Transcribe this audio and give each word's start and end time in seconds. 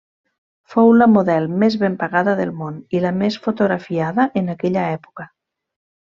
Fou 0.75 0.87
la 0.99 1.07
model 1.15 1.43
més 1.63 1.75
ben 1.83 1.97
pagada 2.03 2.33
del 2.41 2.53
món 2.63 2.79
i 2.99 3.05
la 3.07 3.11
més 3.21 3.37
fotografiada 3.47 4.27
en 4.43 4.49
aquella 4.59 4.87
època. 4.99 5.29